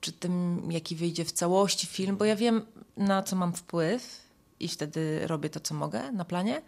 czy 0.00 0.12
tym, 0.12 0.68
jaki 0.70 0.96
wyjdzie 0.96 1.24
w 1.24 1.32
całości 1.32 1.86
film, 1.86 2.16
bo 2.16 2.24
ja 2.24 2.36
wiem, 2.36 2.66
na 2.96 3.22
co 3.22 3.36
mam 3.36 3.52
wpływ 3.52 4.20
i 4.60 4.68
wtedy 4.68 5.26
robię 5.26 5.50
to, 5.50 5.60
co 5.60 5.74
mogę 5.74 6.12
na 6.12 6.24
planie. 6.24 6.62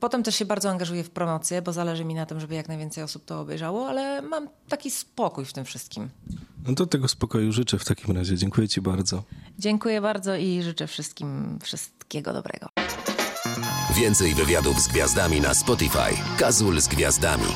Potem 0.00 0.22
też 0.22 0.34
się 0.34 0.44
bardzo 0.44 0.70
angażuję 0.70 1.04
w 1.04 1.10
promocję, 1.10 1.62
bo 1.62 1.72
zależy 1.72 2.04
mi 2.04 2.14
na 2.14 2.26
tym, 2.26 2.40
żeby 2.40 2.54
jak 2.54 2.68
najwięcej 2.68 3.04
osób 3.04 3.24
to 3.24 3.40
obejrzało, 3.40 3.88
ale 3.88 4.22
mam 4.22 4.48
taki 4.68 4.90
spokój 4.90 5.44
w 5.44 5.52
tym 5.52 5.64
wszystkim. 5.64 6.10
No 6.66 6.74
to 6.74 6.86
tego 6.86 7.08
spokoju 7.08 7.52
życzę 7.52 7.78
w 7.78 7.84
takim 7.84 8.16
razie. 8.16 8.36
Dziękuję 8.36 8.68
Ci 8.68 8.80
bardzo. 8.80 9.22
Dziękuję 9.58 10.00
bardzo 10.00 10.36
i 10.36 10.62
życzę 10.62 10.86
wszystkim 10.86 11.58
wszystkiego 11.62 12.32
dobrego. 12.32 12.68
Więcej 13.96 14.34
wywiadów 14.34 14.80
z 14.80 14.88
gwiazdami 14.88 15.40
na 15.40 15.54
Spotify. 15.54 16.16
Kazul 16.38 16.80
z 16.80 16.88
gwiazdami. 16.88 17.52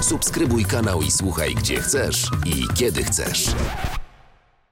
Subskrybuj 0.00 0.64
kanał 0.64 1.02
i 1.02 1.10
słuchaj 1.10 1.54
gdzie 1.54 1.80
chcesz 1.80 2.30
i 2.46 2.74
kiedy 2.74 3.04
chcesz. 3.04 3.46